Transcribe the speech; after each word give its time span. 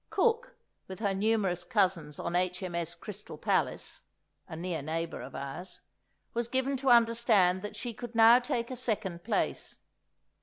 Cook, 0.09 0.55
with 0.87 0.97
her 0.99 1.13
numerous 1.13 1.63
cousins 1.63 2.17
on 2.17 2.35
H.M.S. 2.35 2.95
"Crystal 2.95 3.37
Palace" 3.37 4.01
(a 4.47 4.55
near 4.55 4.81
neighbour 4.81 5.21
of 5.21 5.35
ours), 5.35 5.79
was 6.33 6.47
given 6.47 6.75
to 6.77 6.89
understand 6.89 7.61
that 7.61 7.75
she 7.75 7.93
could 7.93 8.15
now 8.15 8.39
take 8.39 8.71
a 8.71 8.75
second 8.75 9.23
place! 9.23 9.77